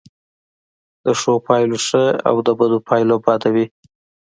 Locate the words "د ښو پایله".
1.03-1.77